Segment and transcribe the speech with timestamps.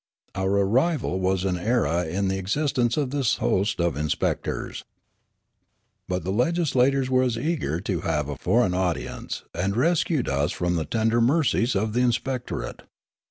[0.33, 4.83] Our arrival was an era in the existence of this host of inspectors.
[6.07, 10.75] But the legislators were as eager to have a foreign audience, and rescued us from
[10.75, 12.81] the tender mercies of the inspectorate.